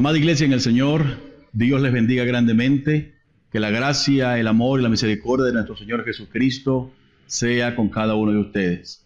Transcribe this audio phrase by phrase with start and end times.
[0.00, 1.04] Amada iglesia en el Señor,
[1.52, 3.16] Dios les bendiga grandemente,
[3.52, 6.90] que la gracia, el amor y la misericordia de nuestro Señor Jesucristo
[7.26, 9.04] sea con cada uno de ustedes.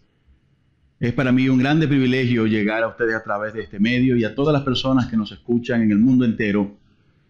[1.01, 4.23] Es para mí un grande privilegio llegar a ustedes a través de este medio y
[4.23, 6.77] a todas las personas que nos escuchan en el mundo entero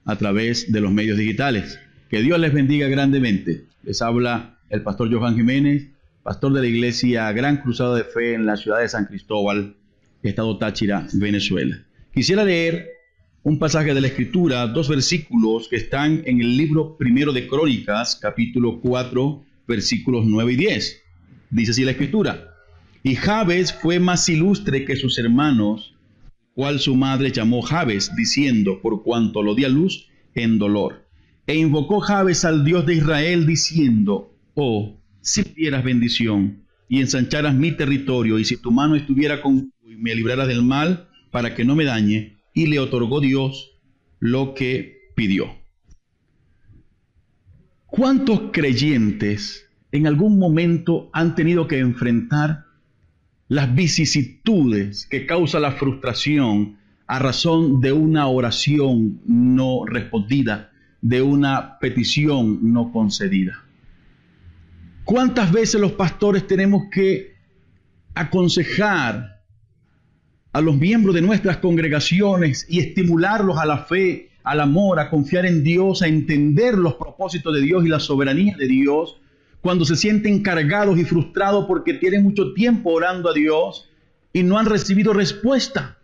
[0.05, 1.79] a través de los medios digitales.
[2.07, 3.65] Que Dios les bendiga grandemente.
[3.81, 5.87] Les habla el pastor Johan Jiménez,
[6.21, 9.75] pastor de la iglesia Gran Cruzado de Fe en la ciudad de San Cristóbal,
[10.21, 11.83] Estado Táchira, Venezuela.
[12.13, 12.94] Quisiera leer
[13.45, 18.17] un pasaje de la Escritura, dos versículos que están en el libro primero de Crónicas,
[18.19, 21.03] capítulo 4, versículos 9 y 10.
[21.51, 22.55] Dice así la Escritura.
[23.03, 25.93] Y Jabes fue más ilustre que sus hermanos,
[26.55, 31.05] cual su madre llamó Jabes, diciendo, por cuanto lo di a luz en dolor.
[31.45, 37.73] E invocó Jabes al Dios de Israel, diciendo, oh, si dieras bendición y ensancharas mi
[37.73, 41.75] territorio, y si tu mano estuviera conmigo y me libraras del mal, para que no
[41.75, 43.77] me dañe, y le otorgó Dios
[44.19, 45.53] lo que pidió.
[47.85, 52.65] ¿Cuántos creyentes en algún momento han tenido que enfrentar
[53.47, 61.77] las vicisitudes que causa la frustración a razón de una oración no respondida, de una
[61.79, 63.63] petición no concedida?
[65.03, 67.35] ¿Cuántas veces los pastores tenemos que
[68.15, 69.34] aconsejar
[70.55, 75.45] a los miembros de nuestras congregaciones y estimularlos a la fe, al amor, a confiar
[75.45, 79.17] en Dios, a entender los propósitos de Dios y la soberanía de Dios,
[79.59, 83.89] cuando se sienten cargados y frustrados porque tienen mucho tiempo orando a Dios
[84.31, 85.97] y no han recibido respuesta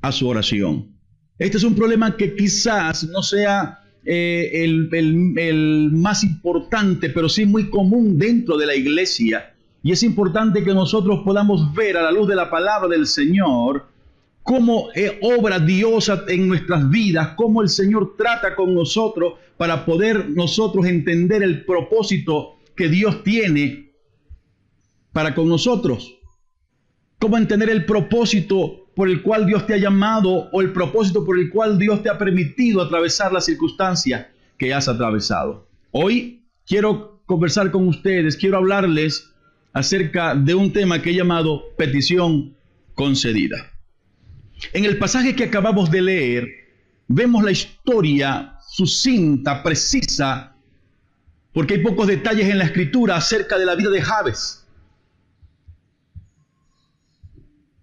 [0.00, 0.96] a su oración.
[1.38, 4.88] Este es un problema que quizás no sea eh, el,
[5.36, 9.53] el más importante, pero sí muy común dentro de la iglesia
[9.84, 13.86] y es importante que nosotros podamos ver a la luz de la palabra del Señor
[14.42, 14.88] cómo
[15.20, 21.42] obra Dios en nuestras vidas, cómo el Señor trata con nosotros para poder nosotros entender
[21.42, 23.92] el propósito que Dios tiene
[25.12, 26.14] para con nosotros.
[27.18, 31.38] Cómo entender el propósito por el cual Dios te ha llamado o el propósito por
[31.38, 35.68] el cual Dios te ha permitido atravesar las circunstancias que has atravesado.
[35.90, 39.33] Hoy quiero conversar con ustedes, quiero hablarles
[39.74, 42.56] acerca de un tema que he llamado petición
[42.94, 43.72] concedida.
[44.72, 46.48] En el pasaje que acabamos de leer,
[47.08, 50.56] vemos la historia sucinta, precisa,
[51.52, 54.64] porque hay pocos detalles en la escritura acerca de la vida de Javes.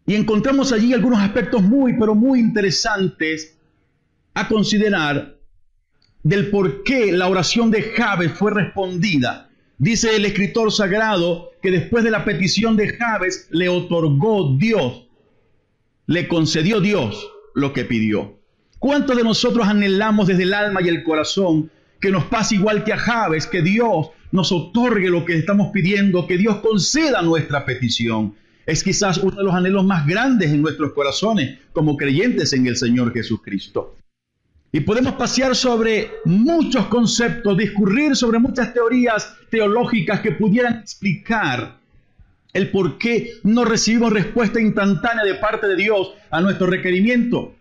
[0.06, 3.57] Y encontramos allí algunos aspectos muy, pero muy interesantes
[4.34, 5.38] a considerar
[6.24, 9.50] del por qué la oración de Javes fue respondida
[9.81, 15.08] Dice el escritor sagrado que después de la petición de Jabes le otorgó Dios,
[16.06, 18.38] le concedió Dios lo que pidió.
[18.78, 22.94] ¿Cuántos de nosotros anhelamos desde el alma y el corazón que nos pase igual que
[22.94, 28.36] a Jabes, que Dios nos otorgue lo que estamos pidiendo, que Dios conceda nuestra petición?
[28.68, 32.78] Es quizás uno de los anhelos más grandes en nuestros corazones como creyentes en el
[32.78, 33.96] Señor Jesucristo.
[34.71, 41.77] Y podemos pasear sobre muchos conceptos, discurrir sobre muchas teorías teológicas que pudieran explicar
[42.53, 47.53] el por qué no recibimos respuesta instantánea de parte de Dios a nuestro requerimiento.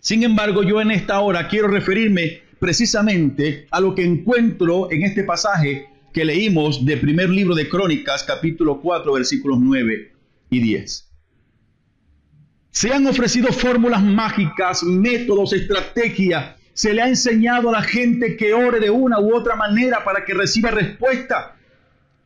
[0.00, 5.24] Sin embargo, yo en esta hora quiero referirme precisamente a lo que encuentro en este
[5.24, 10.12] pasaje que leímos de primer libro de Crónicas, capítulo 4, versículos 9
[10.50, 11.09] y 10.
[12.80, 16.56] Se han ofrecido fórmulas mágicas, métodos, estrategias.
[16.72, 20.24] Se le ha enseñado a la gente que ore de una u otra manera para
[20.24, 21.56] que reciba respuesta.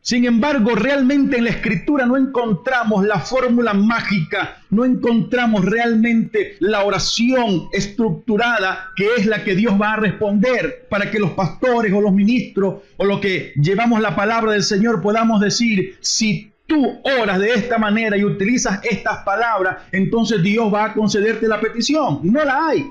[0.01, 6.85] Sin embargo, realmente en la escritura no encontramos la fórmula mágica, no encontramos realmente la
[6.85, 12.01] oración estructurada que es la que Dios va a responder para que los pastores o
[12.01, 17.39] los ministros o los que llevamos la palabra del Señor podamos decir, si tú oras
[17.39, 22.21] de esta manera y utilizas estas palabras, entonces Dios va a concederte la petición.
[22.23, 22.87] No la hay.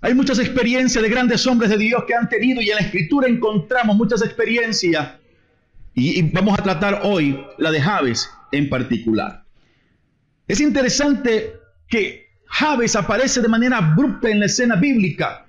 [0.00, 3.28] Hay muchas experiencias de grandes hombres de Dios que han tenido y en la escritura
[3.28, 5.12] encontramos muchas experiencias.
[5.94, 9.44] Y, vamos a tratar hoy la de Javes en particular.
[10.48, 11.54] Es interesante
[11.88, 15.46] que Javes aparece de manera abrupta en la escena bíblica.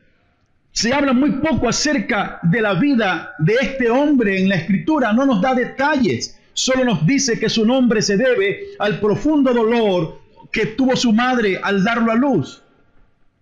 [0.72, 5.26] Se habla muy poco acerca de la vida de este hombre en la escritura, no
[5.26, 10.20] nos da detalles solo nos dice que su nombre se debe al profundo dolor
[10.52, 12.64] que tuvo su madre al darlo a luz.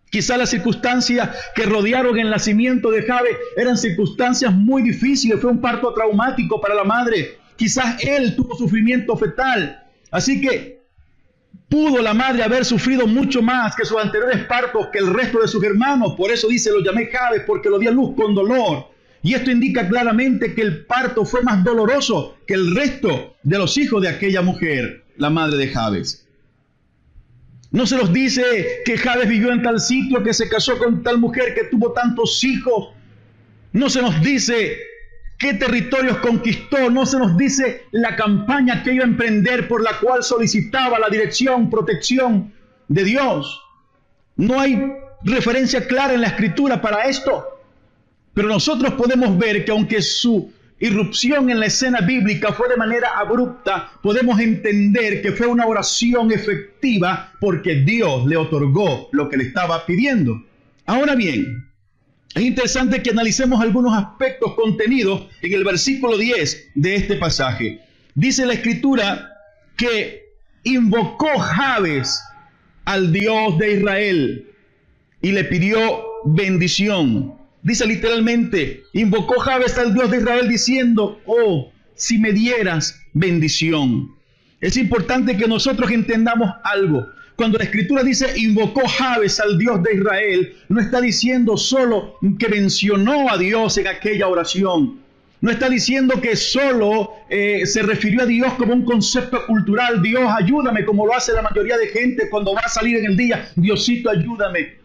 [0.10, 5.62] Quizá las circunstancias que rodearon el nacimiento de Jabe eran circunstancias muy difíciles, fue un
[5.62, 7.38] parto traumático para la madre.
[7.56, 9.86] Quizás él tuvo sufrimiento fetal.
[10.10, 10.82] Así que
[11.70, 15.48] pudo la madre haber sufrido mucho más que sus anteriores partos que el resto de
[15.48, 16.16] sus hermanos.
[16.18, 18.91] Por eso dice, lo llamé Jabes, porque lo di a luz con dolor.
[19.24, 23.78] Y esto indica claramente que el parto fue más doloroso que el resto de los
[23.78, 26.28] hijos de aquella mujer, la madre de Jabes.
[27.72, 31.20] No se nos dice que Jabes vivió en tal sitio, que se casó con tal
[31.20, 32.90] mujer, que tuvo tantos hijos.
[33.72, 34.78] No se nos dice
[35.38, 40.00] qué territorios conquistó, no se nos dice la campaña que iba a emprender por la
[40.00, 42.52] cual solicitaba la dirección, protección
[42.90, 43.62] de Dios.
[44.36, 44.94] No hay
[45.24, 47.61] referencia clara en la escritura para esto.
[48.34, 53.10] Pero nosotros podemos ver que aunque su irrupción en la escena bíblica fue de manera
[53.18, 59.44] abrupta, podemos entender que fue una oración efectiva porque Dios le otorgó lo que le
[59.44, 60.42] estaba pidiendo.
[60.86, 61.70] Ahora bien,
[62.34, 67.82] es interesante que analicemos algunos aspectos contenidos en el versículo 10 de este pasaje.
[68.16, 69.30] Dice la escritura
[69.78, 72.22] que invocó Jabes
[72.86, 74.48] al Dios de Israel
[75.22, 75.78] y le pidió
[76.26, 77.41] bendición.
[77.64, 84.16] Dice literalmente, invocó Jabes al Dios de Israel diciendo, oh, si me dieras bendición.
[84.60, 87.08] Es importante que nosotros entendamos algo.
[87.36, 92.50] Cuando la escritura dice invocó Jabes al Dios de Israel, no está diciendo solo que
[92.50, 95.00] mencionó a Dios en aquella oración.
[95.42, 100.02] No está diciendo que solo eh, se refirió a Dios como un concepto cultural.
[100.04, 103.18] Dios ayúdame, como lo hace la mayoría de gente cuando va a salir en el
[103.18, 103.50] día.
[103.56, 104.81] Diosito ayúdame.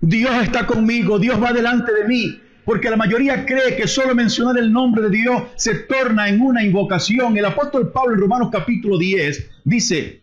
[0.00, 4.56] Dios está conmigo, Dios va delante de mí, porque la mayoría cree que solo mencionar
[4.58, 7.36] el nombre de Dios se torna en una invocación.
[7.36, 10.22] El apóstol Pablo en Romanos capítulo 10 dice,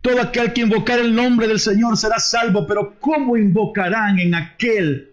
[0.00, 5.12] todo aquel que invocar el nombre del Señor será salvo, pero ¿cómo invocarán en aquel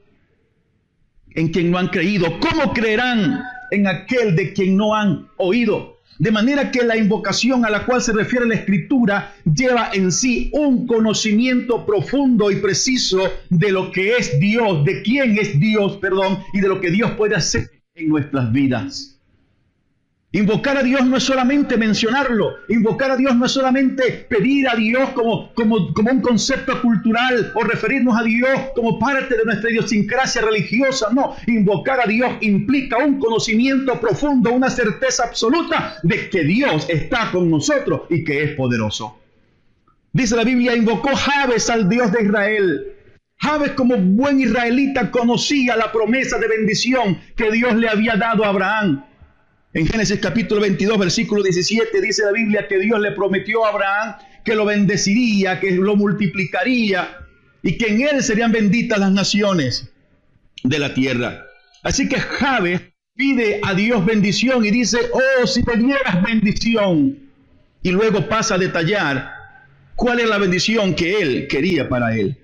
[1.36, 2.40] en quien no han creído?
[2.40, 3.42] ¿Cómo creerán
[3.72, 5.93] en aquel de quien no han oído?
[6.24, 10.50] De manera que la invocación a la cual se refiere la escritura lleva en sí
[10.54, 16.40] un conocimiento profundo y preciso de lo que es Dios, de quién es Dios, perdón,
[16.54, 19.13] y de lo que Dios puede hacer en nuestras vidas.
[20.36, 24.74] Invocar a Dios no es solamente mencionarlo, invocar a Dios no es solamente pedir a
[24.74, 29.70] Dios como, como, como un concepto cultural o referirnos a Dios como parte de nuestra
[29.70, 36.44] idiosincrasia religiosa, no, invocar a Dios implica un conocimiento profundo, una certeza absoluta de que
[36.44, 39.20] Dios está con nosotros y que es poderoso.
[40.14, 42.88] Dice la Biblia, invocó Jabes al Dios de Israel.
[43.38, 48.50] Jabes como buen israelita conocía la promesa de bendición que Dios le había dado a
[48.50, 49.04] Abraham.
[49.76, 54.16] En Génesis capítulo 22, versículo 17 dice la Biblia que Dios le prometió a Abraham
[54.46, 57.18] que lo bendeciría, que lo multiplicaría
[57.64, 59.92] y que en él serían benditas las naciones
[60.64, 61.48] de la tierra.
[61.82, 62.82] Así que Jabes
[63.16, 67.18] pide a Dios bendición y dice, oh, si te dieras bendición.
[67.82, 69.32] Y luego pasa a detallar
[69.96, 72.38] cuál es la bendición que él quería para él.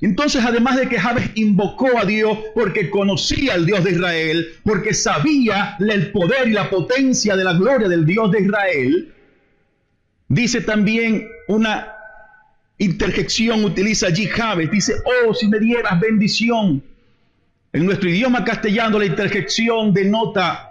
[0.00, 4.92] Entonces, además de que Jabes invocó a Dios porque conocía al Dios de Israel, porque
[4.92, 9.14] sabía el poder y la potencia de la gloria del Dios de Israel,
[10.28, 11.92] dice también una
[12.78, 16.82] interjección, utiliza allí Jabes, dice, oh, si me dieras bendición.
[17.72, 20.70] En nuestro idioma castellano la interjección denota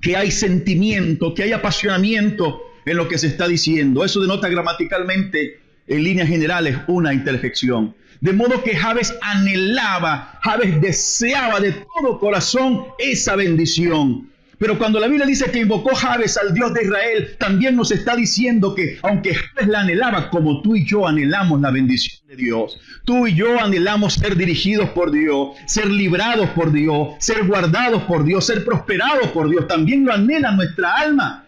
[0.00, 4.04] que hay sentimiento, que hay apasionamiento en lo que se está diciendo.
[4.04, 7.94] Eso denota gramaticalmente, en líneas generales, una interjección.
[8.20, 14.28] De modo que Jabes anhelaba, Jabes deseaba de todo corazón esa bendición.
[14.58, 18.14] Pero cuando la Biblia dice que invocó Jabes al Dios de Israel, también nos está
[18.14, 22.78] diciendo que aunque Jabes la anhelaba como tú y yo anhelamos la bendición de Dios,
[23.06, 28.22] tú y yo anhelamos ser dirigidos por Dios, ser librados por Dios, ser guardados por
[28.22, 31.46] Dios, ser prosperados por Dios, también lo anhela nuestra alma.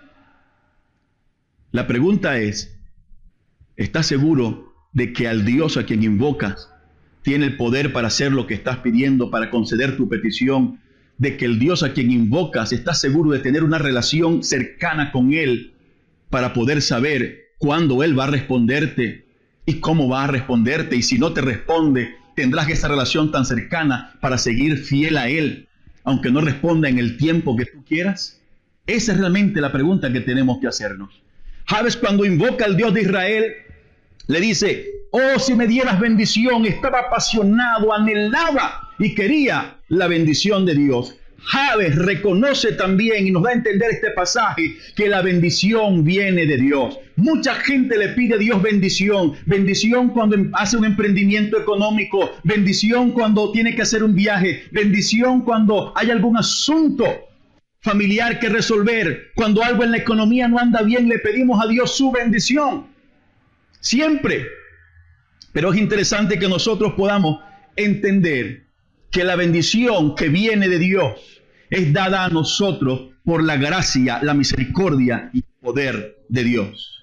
[1.71, 2.81] La pregunta es,
[3.77, 6.69] ¿estás seguro de que al Dios a quien invocas
[7.23, 10.81] tiene el poder para hacer lo que estás pidiendo, para conceder tu petición,
[11.19, 15.33] de que el Dios a quien invocas está seguro de tener una relación cercana con
[15.33, 15.73] Él
[16.31, 19.25] para poder saber cuándo Él va a responderte
[19.67, 20.97] y cómo va a responderte.
[20.97, 25.69] Y si no te responde, tendrás esa relación tan cercana para seguir fiel a Él,
[26.03, 28.41] aunque no responda en el tiempo que tú quieras.
[28.87, 31.23] Esa es realmente la pregunta que tenemos que hacernos.
[31.67, 33.55] Javes cuando invoca al Dios de Israel,
[34.29, 40.75] le dice, oh, si me dieras bendición, estaba apasionado, anhelaba y quería la bendición de
[40.75, 41.17] Dios.
[41.45, 46.57] Javes reconoce también y nos da a entender este pasaje que la bendición viene de
[46.57, 46.99] Dios.
[47.17, 49.35] Mucha gente le pide a Dios bendición.
[49.47, 52.31] Bendición cuando hace un emprendimiento económico.
[52.45, 54.63] Bendición cuando tiene que hacer un viaje.
[54.71, 57.05] Bendición cuando hay algún asunto
[57.81, 59.33] familiar que resolver.
[59.35, 62.92] Cuando algo en la economía no anda bien, le pedimos a Dios su bendición.
[63.83, 64.47] Siempre.
[65.53, 67.41] Pero es interesante que nosotros podamos
[67.77, 68.65] entender
[69.11, 74.35] que la bendición que viene de Dios es dada a nosotros por la gracia, la
[74.35, 77.02] misericordia y el poder de Dios.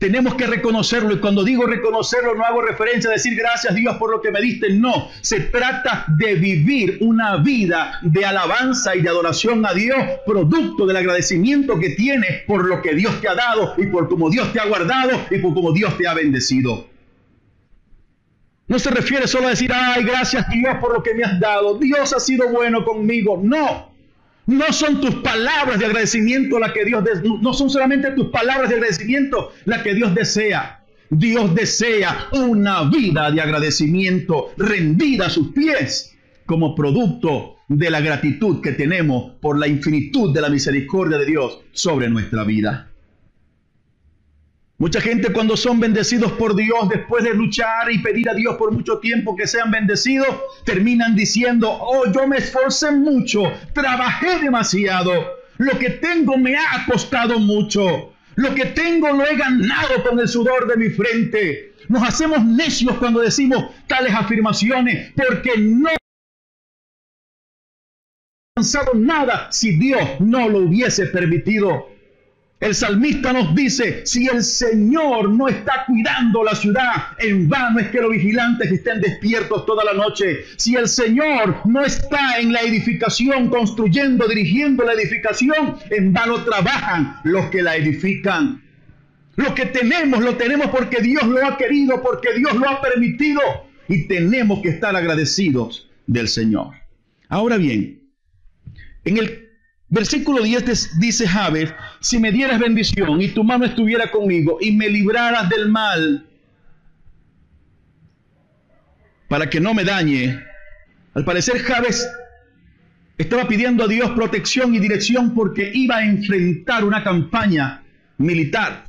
[0.00, 1.12] Tenemos que reconocerlo.
[1.12, 4.40] Y cuando digo reconocerlo no hago referencia a decir gracias Dios por lo que me
[4.40, 9.98] diste, no, se trata de vivir una vida de alabanza y de adoración a Dios,
[10.24, 14.30] producto del agradecimiento que tienes por lo que Dios te ha dado y por cómo
[14.30, 16.88] Dios te ha guardado y por cómo Dios te ha bendecido.
[18.68, 21.76] No se refiere solo a decir, ay, gracias Dios por lo que me has dado,
[21.78, 23.89] Dios ha sido bueno conmigo, no,
[24.50, 27.04] no son tus palabras de agradecimiento las que Dios
[27.40, 30.84] no son solamente tus palabras de agradecimiento las que Dios desea.
[31.08, 36.16] Dios desea una vida de agradecimiento rendida a sus pies
[36.46, 41.60] como producto de la gratitud que tenemos por la infinitud de la misericordia de Dios
[41.72, 42.89] sobre nuestra vida.
[44.80, 48.72] Mucha gente cuando son bendecidos por Dios, después de luchar y pedir a Dios por
[48.72, 50.26] mucho tiempo que sean bendecidos,
[50.64, 53.42] terminan diciendo, oh, yo me esforcé mucho,
[53.74, 55.12] trabajé demasiado,
[55.58, 60.26] lo que tengo me ha costado mucho, lo que tengo lo he ganado con el
[60.26, 61.74] sudor de mi frente.
[61.88, 65.90] Nos hacemos necios cuando decimos tales afirmaciones porque no
[68.56, 71.89] alcanzado nada si Dios no lo hubiese permitido.
[72.60, 77.88] El salmista nos dice, si el Señor no está cuidando la ciudad, en vano es
[77.88, 80.44] que los vigilantes estén despiertos toda la noche.
[80.58, 87.16] Si el Señor no está en la edificación, construyendo, dirigiendo la edificación, en vano trabajan
[87.24, 88.62] los que la edifican.
[89.36, 93.40] Lo que tenemos, lo tenemos porque Dios lo ha querido, porque Dios lo ha permitido.
[93.88, 96.74] Y tenemos que estar agradecidos del Señor.
[97.30, 98.02] Ahora bien,
[99.04, 99.49] en el
[99.90, 104.88] Versículo 10 dice Javes, si me dieras bendición y tu mano estuviera conmigo y me
[104.88, 106.26] libraras del mal
[109.28, 110.38] para que no me dañe.
[111.14, 112.08] Al parecer Javes
[113.18, 117.82] estaba pidiendo a Dios protección y dirección porque iba a enfrentar una campaña
[118.18, 118.84] militar,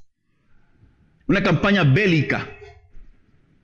[1.25, 2.47] una campaña bélica.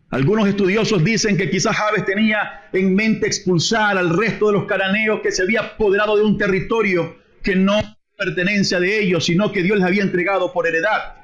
[0.09, 5.19] Algunos estudiosos dicen que quizás Javes tenía en mente expulsar al resto de los cananeos
[5.21, 7.79] que se había apoderado de un territorio que no
[8.17, 11.15] pertenencia de ellos, sino que Dios les había entregado por heredad.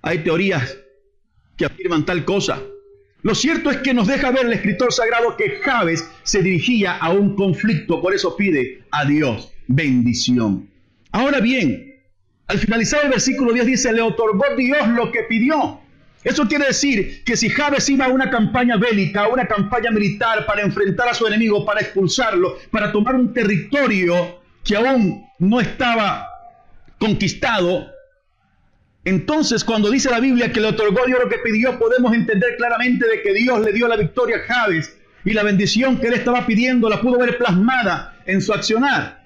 [0.00, 0.78] Hay teorías
[1.56, 2.62] que afirman tal cosa.
[3.22, 7.10] Lo cierto es que nos deja ver el escritor sagrado que Javes se dirigía a
[7.10, 10.70] un conflicto, por eso pide a Dios bendición.
[11.10, 11.92] Ahora bien,
[12.46, 15.80] al finalizar el versículo 10 dice, le otorgó Dios lo que pidió.
[16.22, 20.46] Eso quiere decir que si Javes iba a una campaña bélica, a una campaña militar
[20.46, 26.28] para enfrentar a su enemigo, para expulsarlo, para tomar un territorio que aún no estaba
[26.98, 27.90] conquistado,
[29.04, 33.06] entonces cuando dice la Biblia que le otorgó Dios lo que pidió, podemos entender claramente
[33.06, 36.46] de que Dios le dio la victoria a Javes y la bendición que él estaba
[36.46, 39.22] pidiendo la pudo ver plasmada en su accionar.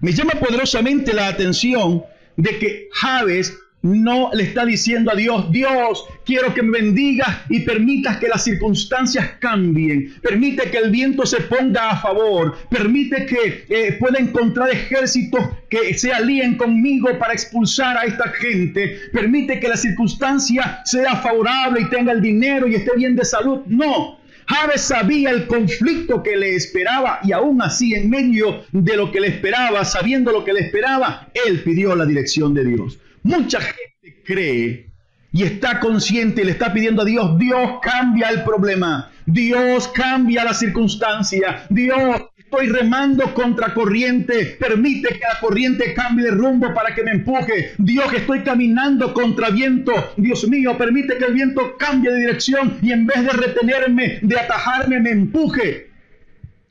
[0.00, 2.04] Me llama poderosamente la atención
[2.36, 7.60] de que Javes no le está diciendo a Dios, Dios, quiero que me bendigas y
[7.60, 13.64] permitas que las circunstancias cambien, permite que el viento se ponga a favor, permite que
[13.68, 19.68] eh, pueda encontrar ejércitos que se alíen conmigo para expulsar a esta gente, permite que
[19.68, 23.60] la circunstancia sea favorable y tenga el dinero y esté bien de salud.
[23.66, 29.12] No, Javes sabía el conflicto que le esperaba y aún así en medio de lo
[29.12, 32.98] que le esperaba, sabiendo lo que le esperaba, él pidió la dirección de Dios.
[33.28, 34.86] Mucha gente cree
[35.32, 40.54] y está consciente le está pidiendo a Dios, Dios cambia el problema, Dios cambia la
[40.54, 47.04] circunstancia, Dios estoy remando contra corriente, permite que la corriente cambie de rumbo para que
[47.04, 52.20] me empuje, Dios estoy caminando contra viento, Dios mío, permite que el viento cambie de
[52.20, 55.87] dirección y en vez de retenerme, de atajarme, me empuje.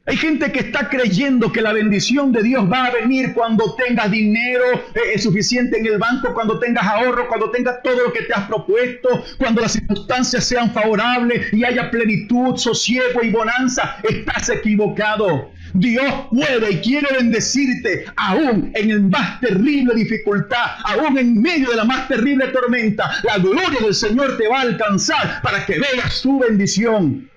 [0.07, 4.09] Hay gente que está creyendo que la bendición de Dios va a venir cuando tengas
[4.09, 4.63] dinero
[4.95, 8.47] eh, suficiente en el banco, cuando tengas ahorro, cuando tengas todo lo que te has
[8.47, 13.97] propuesto, cuando las circunstancias sean favorables y haya plenitud, sosiego y bonanza.
[14.01, 15.51] Estás equivocado.
[15.73, 21.75] Dios puede y quiere bendecirte aún en el más terrible dificultad, aún en medio de
[21.75, 23.11] la más terrible tormenta.
[23.23, 27.29] La gloria del Señor te va a alcanzar para que veas su bendición.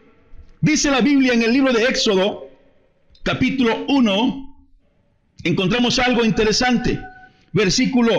[0.61, 2.50] Dice la Biblia en el libro de Éxodo,
[3.23, 4.67] capítulo 1,
[5.45, 7.01] encontramos algo interesante.
[7.53, 8.13] Versículo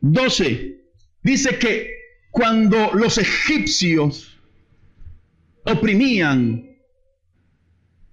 [0.00, 0.80] 12.
[1.22, 1.90] Dice que
[2.30, 4.38] cuando los egipcios
[5.64, 6.68] oprimían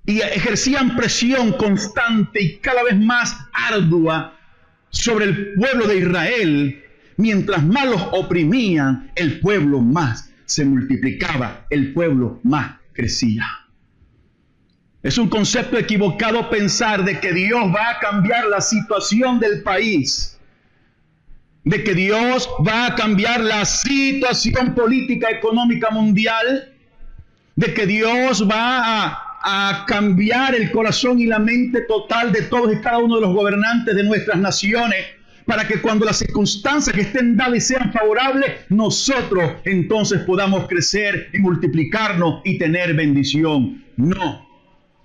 [0.06, 4.38] y ejercían presión constante y cada vez más ardua
[4.90, 6.84] sobre el pueblo de Israel,
[7.18, 13.46] mientras más los oprimían, el pueblo más se multiplicaba, el pueblo más crecía.
[15.02, 20.38] Es un concepto equivocado pensar de que Dios va a cambiar la situación del país,
[21.64, 26.74] de que Dios va a cambiar la situación política económica mundial,
[27.56, 32.74] de que Dios va a, a cambiar el corazón y la mente total de todos
[32.74, 35.06] y cada uno de los gobernantes de nuestras naciones
[35.46, 41.40] para que cuando las circunstancias que estén dadas sean favorables, nosotros entonces podamos crecer y
[41.40, 43.84] multiplicarnos y tener bendición.
[43.98, 44.49] No,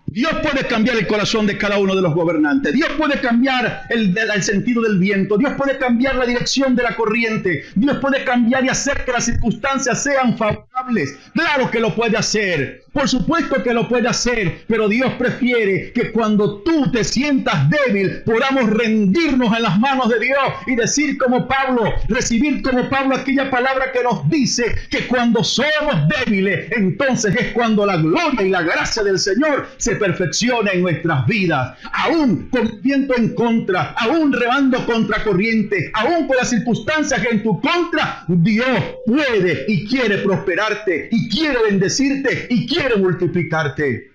[0.06, 2.72] Dios puede cambiar el corazón de cada uno de los gobernantes.
[2.72, 5.38] Dios puede cambiar el, sentido del viento.
[5.38, 7.64] Dios puede cambiar la dirección de la corriente.
[7.74, 11.18] Dios puede cambiar y hacer que las circunstancias sean favorables.
[11.32, 12.84] Claro que lo puede hacer.
[12.92, 14.64] Por supuesto que lo puede hacer.
[14.68, 20.20] Pero Dios prefiere que cuando tú te sientas débil, podamos rendirnos en las manos de
[20.20, 25.42] Dios y decir como Pablo, recibir como Pablo aquella palabra que nos dice que cuando
[25.42, 30.82] somos débiles, entonces es cuando la gloria y la gracia del Señor se perfecciona en
[30.82, 37.20] nuestras vidas, aún con viento en contra, aún rebando contra corriente, aún con las circunstancias
[37.30, 38.66] en tu contra, Dios
[39.06, 44.10] puede y quiere prosperarte y quiere bendecirte y quiere multiplicarte.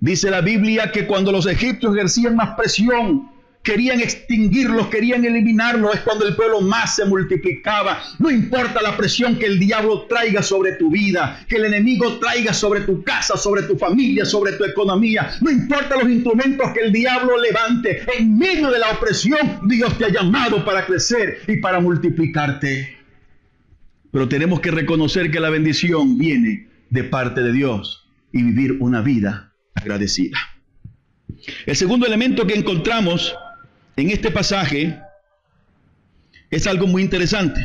[0.00, 3.31] Dice la Biblia que cuando los egipcios ejercían más presión,
[3.62, 8.02] querían extinguirlos, querían eliminarlos, es cuando el pueblo más se multiplicaba.
[8.18, 12.52] No importa la presión que el diablo traiga sobre tu vida, que el enemigo traiga
[12.52, 15.30] sobre tu casa, sobre tu familia, sobre tu economía.
[15.40, 18.02] No importa los instrumentos que el diablo levante.
[18.18, 22.98] En medio de la opresión, Dios te ha llamado para crecer y para multiplicarte.
[24.10, 29.00] Pero tenemos que reconocer que la bendición viene de parte de Dios y vivir una
[29.00, 30.38] vida agradecida.
[31.66, 33.34] El segundo elemento que encontramos
[33.96, 34.98] en este pasaje
[36.50, 37.60] es algo muy interesante.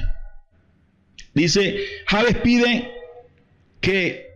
[1.33, 2.91] Dice, Javes pide
[3.81, 4.27] que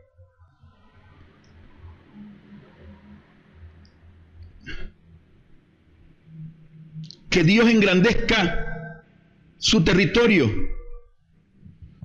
[7.30, 9.04] que Dios engrandezca
[9.58, 10.51] su territorio,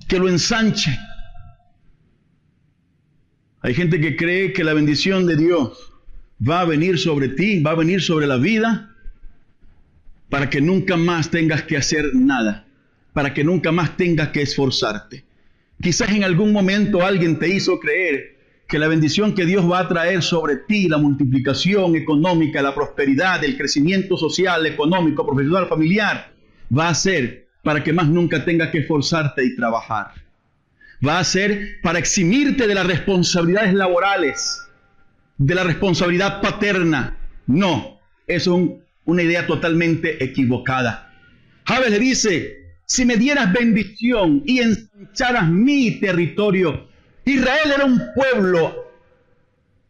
[0.07, 0.97] que lo ensanche.
[3.59, 5.91] Hay gente que cree que la bendición de Dios
[6.41, 8.96] va a venir sobre ti, va a venir sobre la vida
[10.29, 12.65] para que nunca más tengas que hacer nada,
[13.13, 15.23] para que nunca más tengas que esforzarte.
[15.81, 18.37] Quizás en algún momento alguien te hizo creer
[18.67, 23.43] que la bendición que Dios va a traer sobre ti, la multiplicación económica, la prosperidad,
[23.43, 26.33] el crecimiento social, económico, profesional, familiar,
[26.77, 30.11] va a ser para que más nunca tengas que esforzarte y trabajar.
[31.05, 34.67] Va a ser para eximirte de las responsabilidades laborales,
[35.37, 37.17] de la responsabilidad paterna.
[37.45, 41.13] No, es un una idea totalmente equivocada.
[41.65, 46.87] Javes le dice, si me dieras bendición y ensancharas mi territorio,
[47.25, 48.85] Israel era un pueblo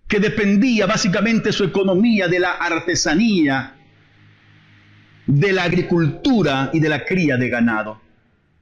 [0.08, 3.76] que dependía básicamente su economía de la artesanía,
[5.26, 8.00] de la agricultura y de la cría de ganado.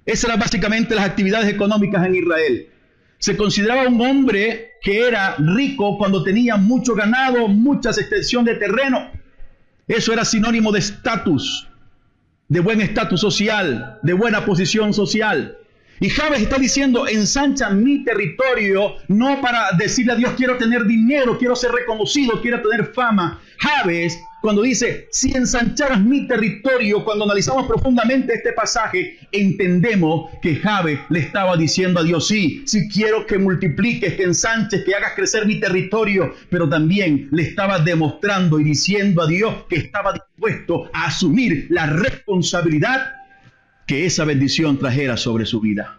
[0.06, 2.70] Esas eran básicamente las actividades económicas en Israel.
[3.18, 9.12] Se consideraba un hombre que era rico cuando tenía mucho ganado, mucha extensión de terreno,
[9.88, 11.68] eso era sinónimo de estatus,
[12.48, 15.58] de buen estatus social, de buena posición social.
[16.00, 21.38] Y Javes está diciendo, ensancha mi territorio, no para decirle a Dios, quiero tener dinero,
[21.38, 23.40] quiero ser reconocido, quiero tener fama.
[23.60, 31.00] Javes cuando dice, si ensancharas mi territorio, cuando analizamos profundamente este pasaje, entendemos que Jabe
[31.10, 35.48] le estaba diciendo a Dios, sí, sí quiero que multipliques, que ensanches, que hagas crecer
[35.48, 41.08] mi territorio, pero también le estaba demostrando y diciendo a Dios que estaba dispuesto a
[41.08, 43.16] asumir la responsabilidad
[43.88, 45.98] que esa bendición trajera sobre su vida.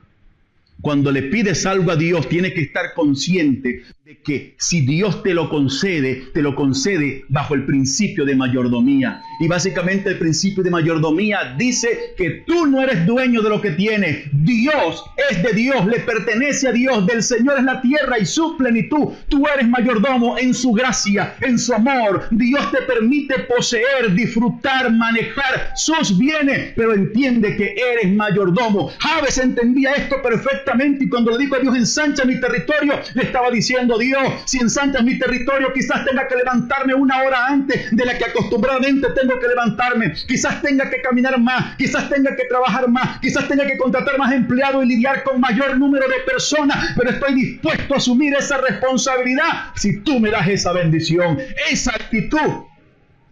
[0.80, 5.34] Cuando le pides algo a Dios, tiene que estar consciente de que si Dios te
[5.34, 9.20] lo concede, te lo concede bajo el principio de mayordomía.
[9.40, 13.72] Y básicamente el principio de mayordomía dice que tú no eres dueño de lo que
[13.72, 14.28] tienes.
[14.30, 17.04] Dios es de Dios, le pertenece a Dios.
[17.04, 19.08] Del Señor es la tierra y su plenitud.
[19.28, 22.28] Tú eres mayordomo en su gracia, en su amor.
[22.30, 28.92] Dios te permite poseer, disfrutar, manejar sus bienes, pero entiende que eres mayordomo.
[29.00, 33.50] Javes entendía esto perfectamente y cuando le dijo a Dios ensancha mi territorio, le estaba
[33.50, 38.16] diciendo Dios, si ensanchas mi territorio, quizás tenga que levantarme una hora antes de la
[38.16, 40.12] que acostumbradamente tengo que levantarme.
[40.26, 44.32] Quizás tenga que caminar más, quizás tenga que trabajar más, quizás tenga que contratar más
[44.32, 49.72] empleados y lidiar con mayor número de personas, pero estoy dispuesto a asumir esa responsabilidad
[49.74, 51.38] si tú me das esa bendición.
[51.70, 52.64] Esa actitud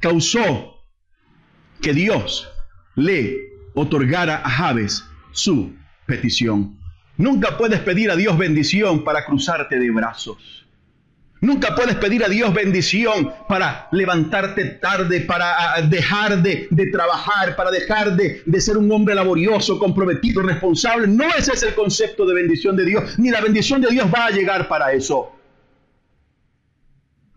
[0.01, 0.75] causó
[1.81, 2.49] que Dios
[2.95, 3.37] le
[3.75, 5.75] otorgara a Javes su
[6.07, 6.79] petición.
[7.17, 10.67] Nunca puedes pedir a Dios bendición para cruzarte de brazos.
[11.41, 17.71] Nunca puedes pedir a Dios bendición para levantarte tarde, para ah, dejar de, trabajar, para
[17.71, 21.07] dejar de, de, ser un hombre laborioso, comprometido, responsable.
[21.07, 24.27] No ese es el concepto de bendición de Dios, ni la bendición de Dios va
[24.27, 25.33] a llegar para eso.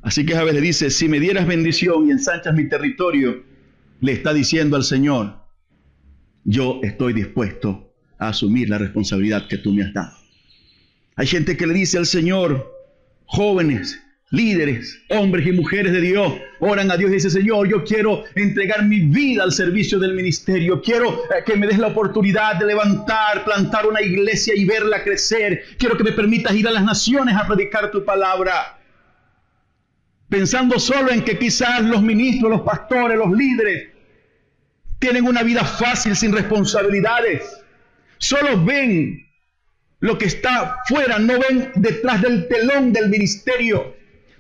[0.01, 3.43] Así que Javes le dice, si me dieras bendición y ensanchas mi territorio,
[3.99, 5.35] le está diciendo al Señor,
[6.45, 7.87] yo estoy dispuesto
[8.19, 10.17] a asumir la responsabilidad que tú me has dado.
[11.15, 12.71] Hay gente que le dice al Señor,
[13.25, 13.99] jóvenes,
[14.30, 18.84] líderes, hombres y mujeres de Dios, oran a Dios y dicen, Señor, yo quiero entregar
[18.84, 23.45] mi vida al servicio del ministerio, quiero eh, que me des la oportunidad de levantar,
[23.45, 27.47] plantar una iglesia y verla crecer, quiero que me permitas ir a las naciones a
[27.47, 28.77] predicar tu palabra.
[30.30, 33.88] Pensando solo en que quizás los ministros, los pastores, los líderes
[34.99, 37.57] tienen una vida fácil sin responsabilidades.
[38.19, 39.25] Solo ven
[39.99, 43.95] lo que está fuera, no ven detrás del telón del ministerio.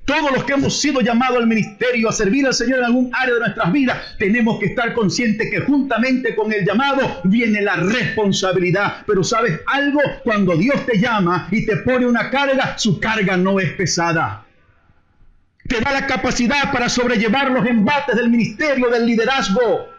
[0.05, 3.33] Todos los que hemos sido llamados al ministerio a servir al Señor en algún área
[3.33, 9.03] de nuestras vidas, tenemos que estar conscientes que juntamente con el llamado viene la responsabilidad.
[9.05, 13.59] Pero sabes algo, cuando Dios te llama y te pone una carga, su carga no
[13.59, 14.45] es pesada.
[15.67, 19.89] Te da la capacidad para sobrellevar los embates del ministerio, del liderazgo.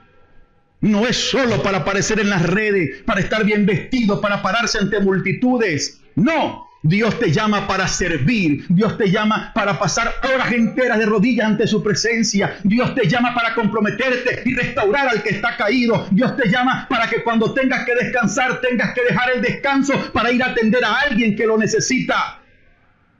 [0.80, 5.00] No es solo para aparecer en las redes, para estar bien vestido, para pararse ante
[5.00, 6.00] multitudes.
[6.14, 8.64] No, Dios te llama para servir.
[8.68, 12.58] Dios te llama para pasar horas enteras de rodillas ante su presencia.
[12.62, 16.06] Dios te llama para comprometerte y restaurar al que está caído.
[16.12, 20.30] Dios te llama para que cuando tengas que descansar, tengas que dejar el descanso para
[20.30, 22.40] ir a atender a alguien que lo necesita.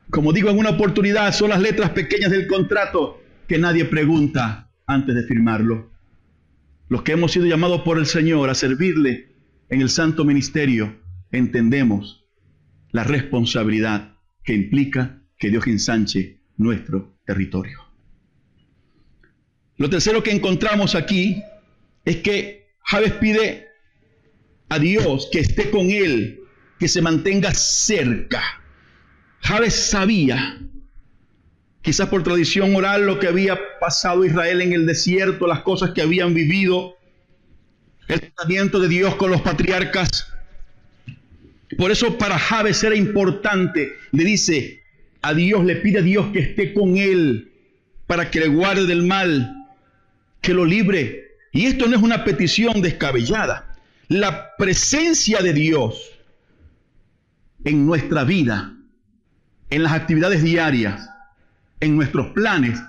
[0.09, 5.13] Como digo en una oportunidad, son las letras pequeñas del contrato que nadie pregunta antes
[5.13, 5.88] de firmarlo
[6.89, 9.29] los que hemos sido llamados por el Señor a servirle
[9.69, 10.99] en el santo ministerio,
[11.31, 12.25] entendemos
[12.91, 17.79] la responsabilidad que implica que Dios ensanche nuestro territorio.
[19.77, 21.41] Lo tercero que encontramos aquí
[22.03, 23.67] es que Javes pide
[24.67, 26.41] a Dios que esté con él,
[26.79, 28.41] que se mantenga cerca.
[29.41, 30.59] Javes sabía
[31.81, 36.01] quizás por tradición oral, lo que había pasado Israel en el desierto, las cosas que
[36.01, 36.97] habían vivido,
[38.07, 40.27] el tratamiento de Dios con los patriarcas.
[41.77, 44.83] Por eso para Jabes era importante, le dice
[45.21, 47.51] a Dios, le pide a Dios que esté con él
[48.07, 49.67] para que le guarde del mal,
[50.41, 51.27] que lo libre.
[51.51, 53.75] Y esto no es una petición descabellada.
[54.07, 56.11] La presencia de Dios
[57.63, 58.75] en nuestra vida,
[59.69, 61.09] en las actividades diarias,
[61.79, 62.79] en nuestros planes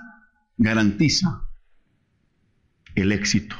[0.57, 1.46] garantiza
[2.94, 3.57] el éxito,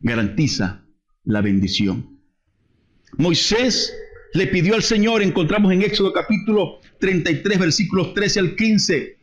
[0.00, 0.84] garantiza
[1.24, 2.20] la bendición.
[3.16, 3.92] Moisés
[4.34, 9.18] le pidió al Señor, encontramos en Éxodo capítulo 33, versículos 13 al 15,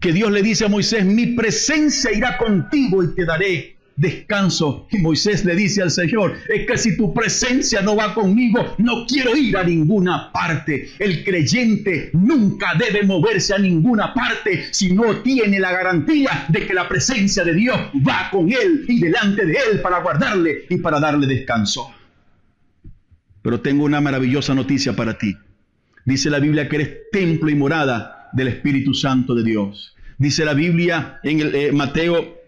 [0.00, 4.86] que Dios le dice a Moisés, mi presencia irá contigo y te daré descanso.
[4.90, 9.06] Y Moisés le dice al Señor, es que si tu presencia no va conmigo, no
[9.06, 10.90] quiero ir a ninguna parte.
[10.98, 16.74] El creyente nunca debe moverse a ninguna parte si no tiene la garantía de que
[16.74, 21.00] la presencia de Dios va con él y delante de él para guardarle y para
[21.00, 21.90] darle descanso.
[23.42, 25.36] Pero tengo una maravillosa noticia para ti.
[26.04, 29.94] Dice la Biblia que eres templo y morada del Espíritu Santo de Dios.
[30.18, 32.43] Dice la Biblia en el eh, Mateo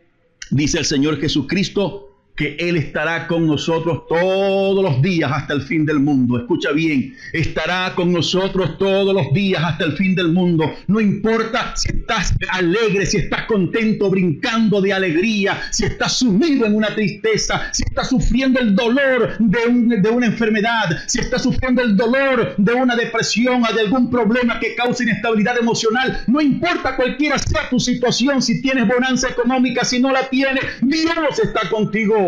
[0.50, 5.86] dice el Señor Jesucristo, que Él estará con nosotros todos los días hasta el fin
[5.86, 6.38] del mundo.
[6.38, 10.70] Escucha bien, estará con nosotros todos los días hasta el fin del mundo.
[10.86, 16.74] No importa si estás alegre, si estás contento, brincando de alegría, si estás sumido en
[16.74, 21.96] una tristeza, si estás sufriendo el dolor de, de una enfermedad, si estás sufriendo el
[21.96, 26.22] dolor de una depresión o de algún problema que cause inestabilidad emocional.
[26.26, 31.38] No importa cualquiera sea tu situación, si tienes bonanza económica, si no la tienes, Dios
[31.42, 32.25] está contigo.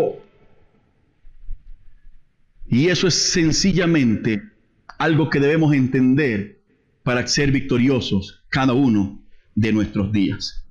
[2.69, 4.43] Y eso es sencillamente
[4.97, 6.61] algo que debemos entender
[7.03, 10.65] para ser victoriosos cada uno de nuestros días.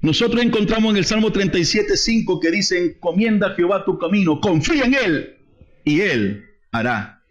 [0.00, 4.94] Nosotros encontramos en el Salmo 37.5 que dice, encomienda a Jehová tu camino, confía en
[4.94, 5.36] Él
[5.84, 7.24] y Él hará.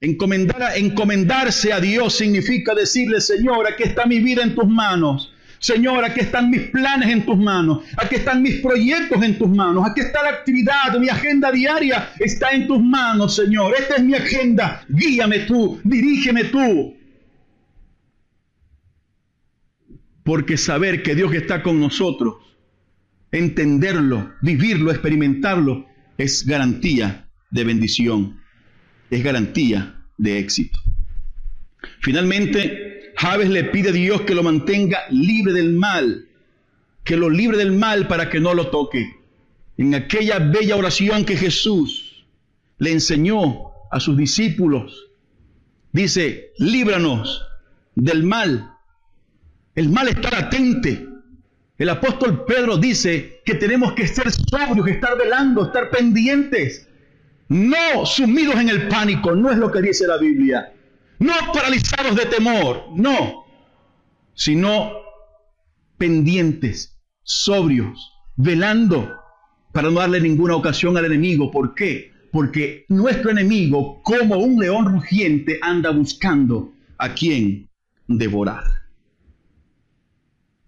[0.00, 5.33] Encomendar, encomendarse a Dios significa decirle, Señor, aquí está mi vida en tus manos.
[5.64, 9.82] Señor, aquí están mis planes en tus manos, aquí están mis proyectos en tus manos,
[9.88, 13.74] aquí está la actividad, mi agenda diaria está en tus manos, Señor.
[13.74, 16.94] Esta es mi agenda, guíame tú, dirígeme tú.
[20.22, 22.34] Porque saber que Dios está con nosotros,
[23.32, 25.86] entenderlo, vivirlo, experimentarlo,
[26.18, 28.38] es garantía de bendición,
[29.08, 30.78] es garantía de éxito.
[32.00, 36.28] Finalmente, Javes le pide a Dios que lo mantenga libre del mal,
[37.04, 39.20] que lo libre del mal para que no lo toque.
[39.76, 42.24] En aquella bella oración que Jesús
[42.78, 45.10] le enseñó a sus discípulos,
[45.92, 47.44] dice, líbranos
[47.94, 48.72] del mal.
[49.74, 51.08] El mal está latente.
[51.76, 56.88] El apóstol Pedro dice que tenemos que ser sobrios, estar velando, estar pendientes,
[57.48, 60.72] no sumidos en el pánico, no es lo que dice la Biblia,
[61.18, 63.44] no paralizados de temor, no,
[64.34, 64.92] sino
[65.96, 69.14] pendientes, sobrios, velando
[69.72, 71.50] para no darle ninguna ocasión al enemigo.
[71.50, 72.12] ¿Por qué?
[72.30, 77.68] Porque nuestro enemigo, como un león rugiente, anda buscando a quien
[78.06, 78.64] devorar.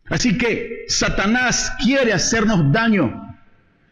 [0.09, 3.23] Así que Satanás quiere hacernos daño.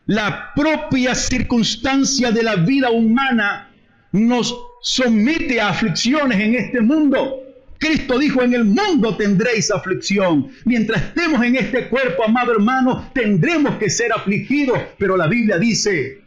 [0.07, 3.71] La propia circunstancia de la vida humana
[4.13, 7.41] nos somete a aflicciones en este mundo.
[7.79, 10.51] Cristo dijo, en el mundo tendréis aflicción.
[10.67, 14.79] Mientras estemos en este cuerpo, amado hermano, tendremos que ser afligidos.
[14.99, 16.21] Pero la Biblia dice,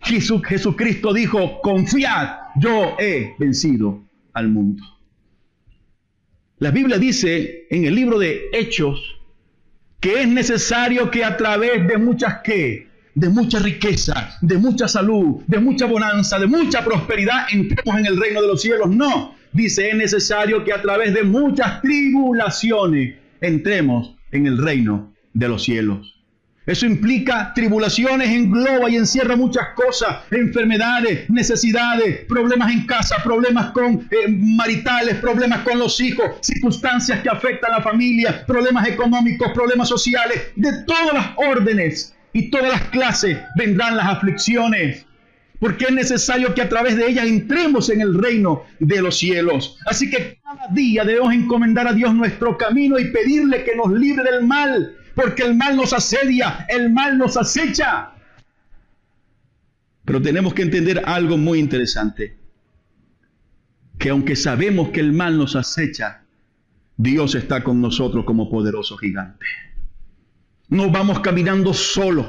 [0.00, 4.82] Jesucristo dijo, confiad, yo he vencido al mundo.
[6.58, 9.16] La Biblia dice en el libro de Hechos
[10.00, 12.87] que es necesario que a través de muchas que
[13.18, 18.16] de mucha riqueza, de mucha salud, de mucha bonanza, de mucha prosperidad, entremos en el
[18.16, 18.90] reino de los cielos.
[18.90, 25.48] No, dice, es necesario que a través de muchas tribulaciones entremos en el reino de
[25.48, 26.14] los cielos.
[26.64, 34.06] Eso implica tribulaciones, engloba y encierra muchas cosas, enfermedades, necesidades, problemas en casa, problemas con
[34.10, 39.88] eh, maritales, problemas con los hijos, circunstancias que afectan a la familia, problemas económicos, problemas
[39.88, 45.06] sociales, de todas las órdenes y todas las clases vendrán las aflicciones.
[45.60, 49.76] Porque es necesario que a través de ellas entremos en el reino de los cielos.
[49.86, 54.30] Así que cada día debemos encomendar a Dios nuestro camino y pedirle que nos libre
[54.30, 58.12] del mal, porque el mal nos asedia, el mal nos acecha.
[60.04, 62.36] Pero tenemos que entender algo muy interesante,
[63.98, 66.22] que aunque sabemos que el mal nos acecha,
[66.96, 69.44] Dios está con nosotros como poderoso gigante.
[70.70, 72.26] No vamos caminando solos,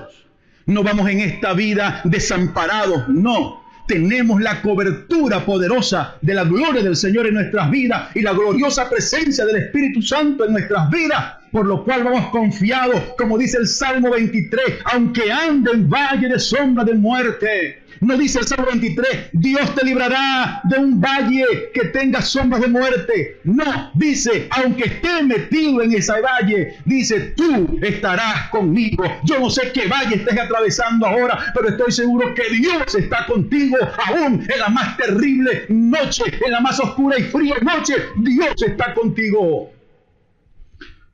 [0.65, 3.63] no vamos en esta vida desamparados, no.
[3.87, 8.89] Tenemos la cobertura poderosa de la gloria del Señor en nuestras vidas y la gloriosa
[8.89, 13.67] presencia del Espíritu Santo en nuestras vidas por lo cual vamos confiados, como dice el
[13.67, 17.83] Salmo 23, aunque ande en valle de sombra de muerte.
[18.01, 22.67] No dice el Salmo 23, Dios te librará de un valle que tenga sombras de
[22.67, 23.39] muerte.
[23.43, 29.03] No, dice, aunque esté metido en ese valle, dice, tú estarás conmigo.
[29.25, 33.77] Yo no sé qué valle estés atravesando ahora, pero estoy seguro que Dios está contigo
[34.07, 37.95] aún en la más terrible noche, en la más oscura y fría noche.
[38.17, 39.71] Dios está contigo.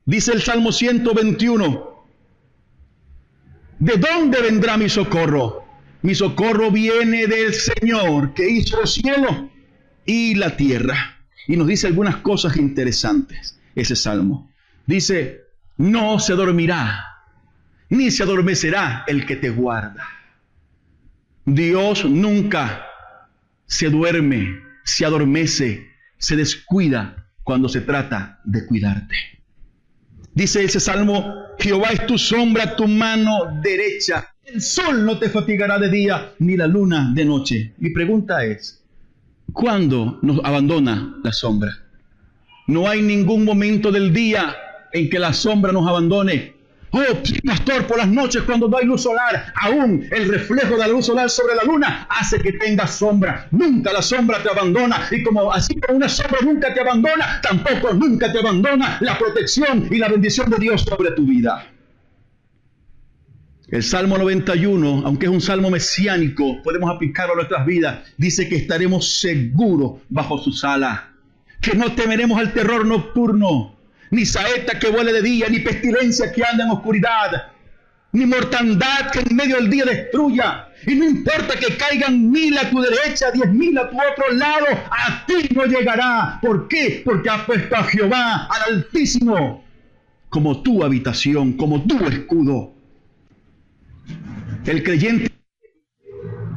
[0.06, 2.06] Dice el Salmo 121,
[3.80, 5.66] ¿de dónde vendrá mi socorro?
[6.02, 9.50] Mi socorro viene del Señor que hizo el cielo
[10.04, 11.16] y la tierra.
[11.48, 14.48] Y nos dice algunas cosas interesantes ese salmo.
[14.86, 15.40] Dice,
[15.76, 17.04] no se dormirá,
[17.88, 20.06] ni se adormecerá el que te guarda.
[21.44, 22.86] Dios nunca
[23.66, 29.35] se duerme, se adormece, se descuida cuando se trata de cuidarte.
[30.36, 34.34] Dice ese salmo, Jehová es tu sombra, tu mano derecha.
[34.44, 37.72] El sol no te fatigará de día, ni la luna de noche.
[37.78, 38.84] Mi pregunta es,
[39.54, 41.78] ¿cuándo nos abandona la sombra?
[42.66, 44.54] No hay ningún momento del día
[44.92, 46.55] en que la sombra nos abandone.
[46.98, 50.88] Oh, pastor, por las noches cuando no hay luz solar, aún el reflejo de la
[50.88, 53.48] luz solar sobre la luna hace que tenga sombra.
[53.50, 55.06] Nunca la sombra te abandona.
[55.10, 59.88] Y como así como una sombra nunca te abandona, tampoco nunca te abandona la protección
[59.90, 61.70] y la bendición de Dios sobre tu vida.
[63.68, 68.06] El Salmo 91, aunque es un salmo mesiánico, podemos aplicarlo a nuestras vidas.
[68.16, 71.10] Dice que estaremos seguros bajo su sala,
[71.60, 73.75] que no temeremos al terror nocturno,
[74.10, 77.52] ni saeta que vuele de día, ni pestilencia que anda en oscuridad,
[78.12, 80.68] ni mortandad que en medio del día destruya.
[80.86, 84.66] Y no importa que caigan mil a tu derecha, diez mil a tu otro lado,
[84.90, 86.38] a ti no llegará.
[86.40, 87.02] ¿Por qué?
[87.04, 89.64] Porque has puesto a Jehová, al Altísimo,
[90.28, 92.74] como tu habitación, como tu escudo.
[94.64, 95.30] El creyente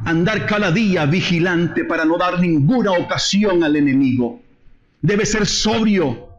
[0.04, 4.40] andar cada día vigilante para no dar ninguna ocasión al enemigo.
[5.02, 6.29] Debe ser sobrio,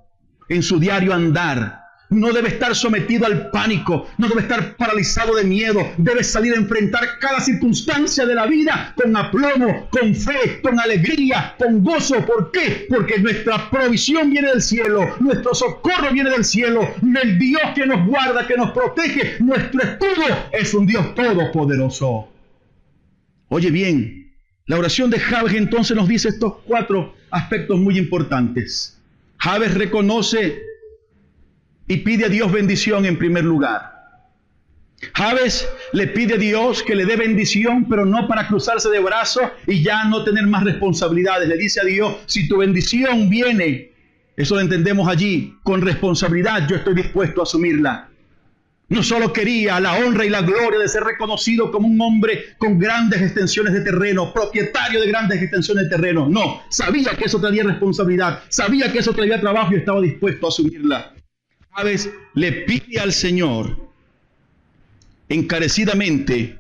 [0.51, 1.79] en su diario andar.
[2.09, 6.57] no debe estar sometido al pánico, no debe estar paralizado de miedo, debe salir a
[6.57, 12.25] enfrentar cada circunstancia de la vida con aplomo, con fe, con alegría, con gozo.
[12.25, 12.85] ¿Por qué?
[12.89, 18.05] Porque nuestra provisión viene del cielo, nuestro socorro viene del cielo, el Dios que nos
[18.05, 22.27] guarda, que nos protege, nuestro escudo es un Dios todopoderoso.
[23.47, 24.33] Oye bien,
[24.65, 29.00] la oración de Jabes entonces nos dice estos cuatro aspectos muy importantes.
[29.41, 30.61] Jabes reconoce
[31.87, 33.91] y pide a Dios bendición en primer lugar.
[35.15, 39.41] Javes le pide a Dios que le dé bendición, pero no para cruzarse de brazos
[39.65, 41.49] y ya no tener más responsabilidades.
[41.49, 43.91] Le dice a Dios, si tu bendición viene,
[44.37, 48.10] eso lo entendemos allí, con responsabilidad yo estoy dispuesto a asumirla.
[48.91, 52.77] No solo quería la honra y la gloria de ser reconocido como un hombre con
[52.77, 56.27] grandes extensiones de terreno, propietario de grandes extensiones de terreno.
[56.27, 60.49] No, sabía que eso traía responsabilidad, sabía que eso traía trabajo y estaba dispuesto a
[60.49, 61.15] asumirla.
[61.73, 63.77] Chávez le pide al Señor
[65.29, 66.59] encarecidamente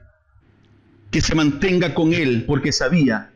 [1.11, 3.33] que se mantenga con él porque sabía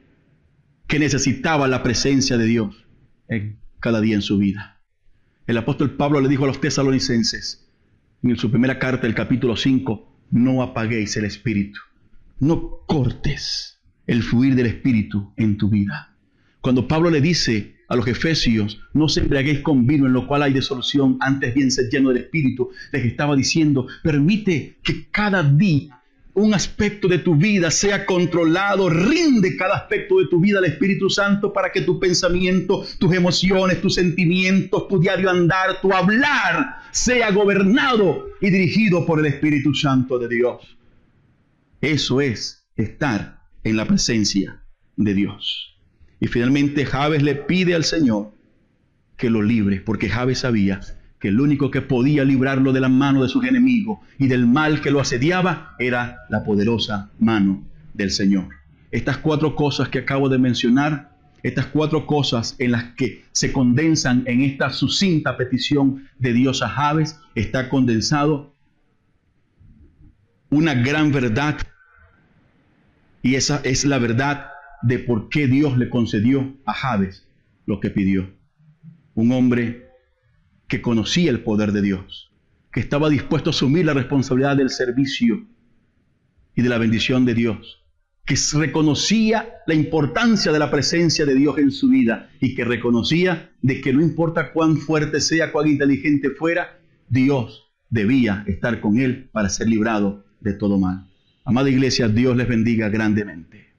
[0.88, 2.86] que necesitaba la presencia de Dios
[3.28, 4.80] en cada día en su vida.
[5.48, 7.65] El apóstol Pablo le dijo a los tesalonicenses
[8.32, 11.80] en su primera carta, el capítulo 5, no apaguéis el espíritu,
[12.40, 16.16] no cortes el fluir del espíritu en tu vida.
[16.62, 20.44] Cuando Pablo le dice a los efesios, no se embriaguéis con vino en lo cual
[20.44, 22.72] hay desolución, antes bien ser lleno del Espíritu.
[22.92, 26.02] Les estaba diciendo, permite que cada día
[26.36, 31.10] un aspecto de tu vida sea controlado, rinde cada aspecto de tu vida al Espíritu
[31.10, 37.32] Santo para que tu pensamiento, tus emociones, tus sentimientos, tu diario andar, tu hablar sea
[37.32, 40.78] gobernado y dirigido por el Espíritu Santo de Dios.
[41.80, 44.62] Eso es estar en la presencia
[44.98, 45.78] de Dios.
[46.20, 48.32] Y finalmente Javes le pide al Señor
[49.18, 50.82] que lo libre, porque Javes sabía
[51.20, 54.82] que el único que podía librarlo de la mano de sus enemigos y del mal
[54.82, 58.50] que lo asediaba era la poderosa mano del Señor.
[58.92, 64.24] Estas cuatro cosas que acabo de mencionar, estas cuatro cosas en las que se condensan
[64.26, 68.54] en esta sucinta petición de Dios a Javes, está condensado
[70.50, 71.58] una gran verdad.
[73.22, 74.48] Y esa es la verdad
[74.82, 77.28] de por qué Dios le concedió a Jabes
[77.66, 78.30] lo que pidió.
[79.16, 79.85] Un hombre
[80.68, 82.32] que conocía el poder de Dios,
[82.72, 85.46] que estaba dispuesto a asumir la responsabilidad del servicio
[86.56, 87.84] y de la bendición de Dios,
[88.26, 93.52] que reconocía la importancia de la presencia de Dios en su vida y que reconocía
[93.62, 99.30] de que no importa cuán fuerte sea, cuán inteligente fuera, Dios debía estar con él
[99.32, 101.08] para ser librado de todo mal.
[101.44, 103.75] Amada iglesia, Dios les bendiga grandemente.